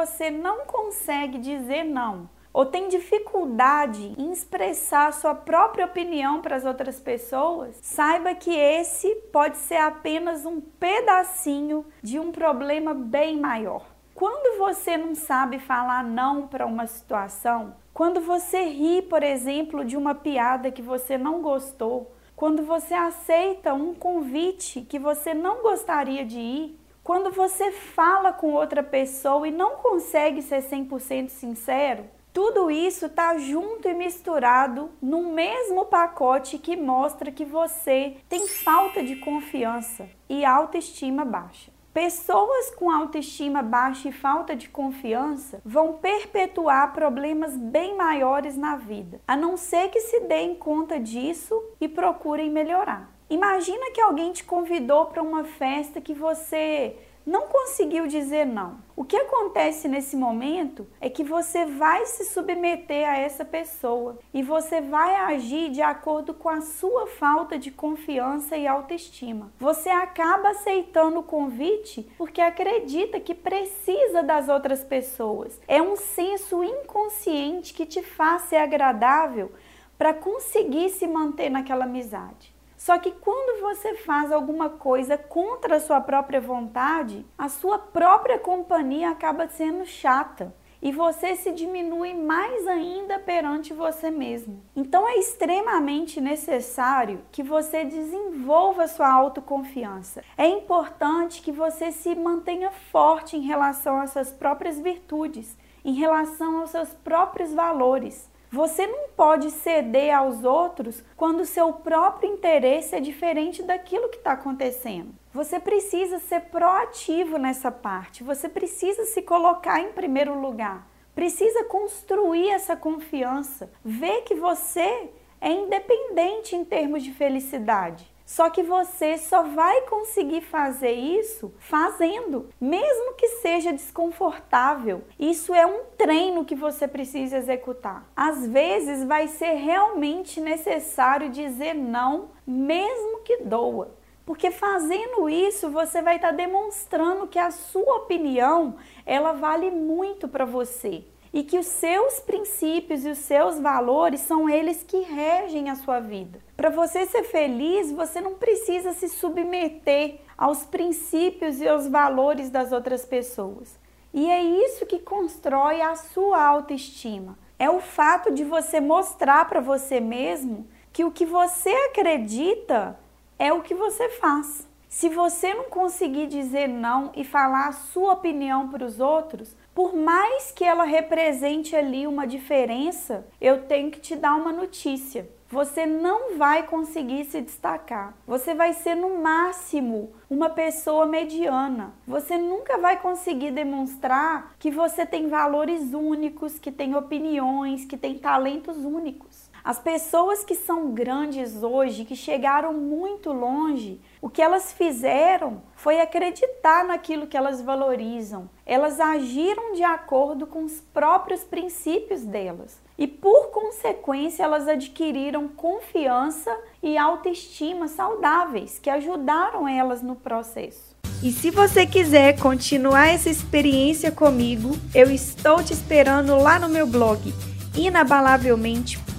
[0.00, 6.64] Você não consegue dizer não ou tem dificuldade em expressar sua própria opinião para as
[6.64, 13.84] outras pessoas, saiba que esse pode ser apenas um pedacinho de um problema bem maior.
[14.14, 19.98] Quando você não sabe falar não para uma situação, quando você ri, por exemplo, de
[19.98, 26.24] uma piada que você não gostou, quando você aceita um convite que você não gostaria
[26.24, 26.79] de ir,
[27.10, 33.36] quando você fala com outra pessoa e não consegue ser 100% sincero, tudo isso está
[33.36, 40.44] junto e misturado no mesmo pacote que mostra que você tem falta de confiança e
[40.44, 41.72] autoestima baixa.
[41.92, 49.20] Pessoas com autoestima baixa e falta de confiança vão perpetuar problemas bem maiores na vida,
[49.26, 53.19] a não ser que se deem conta disso e procurem melhorar.
[53.30, 58.78] Imagina que alguém te convidou para uma festa que você não conseguiu dizer não.
[58.96, 64.42] O que acontece nesse momento é que você vai se submeter a essa pessoa e
[64.42, 69.52] você vai agir de acordo com a sua falta de confiança e autoestima.
[69.60, 75.60] Você acaba aceitando o convite porque acredita que precisa das outras pessoas.
[75.68, 79.52] É um senso inconsciente que te faz ser agradável
[79.96, 82.49] para conseguir se manter naquela amizade.
[82.80, 88.38] Só que quando você faz alguma coisa contra a sua própria vontade, a sua própria
[88.38, 94.62] companhia acaba sendo chata e você se diminui mais ainda perante você mesmo.
[94.74, 100.24] Então é extremamente necessário que você desenvolva sua autoconfiança.
[100.34, 105.54] É importante que você se mantenha forte em relação às suas próprias virtudes,
[105.84, 108.29] em relação aos seus próprios valores.
[108.52, 114.32] Você não pode ceder aos outros quando seu próprio interesse é diferente daquilo que está
[114.32, 115.14] acontecendo.
[115.32, 122.48] Você precisa ser proativo nessa parte, você precisa se colocar em primeiro lugar, precisa construir
[122.48, 128.09] essa confiança, ver que você é independente em termos de felicidade.
[128.30, 135.02] Só que você só vai conseguir fazer isso fazendo, mesmo que seja desconfortável.
[135.18, 138.08] Isso é um treino que você precisa executar.
[138.14, 143.96] Às vezes vai ser realmente necessário dizer não, mesmo que doa.
[144.24, 150.44] Porque fazendo isso, você vai estar demonstrando que a sua opinião, ela vale muito para
[150.44, 155.76] você e que os seus princípios e os seus valores são eles que regem a
[155.76, 156.40] sua vida.
[156.56, 162.72] Para você ser feliz, você não precisa se submeter aos princípios e aos valores das
[162.72, 163.78] outras pessoas.
[164.12, 167.38] E é isso que constrói a sua autoestima.
[167.58, 172.98] É o fato de você mostrar para você mesmo que o que você acredita
[173.38, 174.68] é o que você faz.
[174.88, 179.94] Se você não conseguir dizer não e falar a sua opinião para os outros, por
[179.94, 185.28] mais que ela represente ali uma diferença, eu tenho que te dar uma notícia.
[185.50, 188.14] Você não vai conseguir se destacar.
[188.24, 191.92] Você vai ser no máximo uma pessoa mediana.
[192.06, 198.16] Você nunca vai conseguir demonstrar que você tem valores únicos, que tem opiniões, que tem
[198.16, 199.49] talentos únicos.
[199.62, 206.00] As pessoas que são grandes hoje, que chegaram muito longe, o que elas fizeram foi
[206.00, 208.48] acreditar naquilo que elas valorizam.
[208.64, 212.80] Elas agiram de acordo com os próprios princípios delas.
[212.96, 220.96] E por consequência, elas adquiriram confiança e autoestima saudáveis que ajudaram elas no processo.
[221.22, 226.86] E se você quiser continuar essa experiência comigo, eu estou te esperando lá no meu
[226.86, 227.30] blog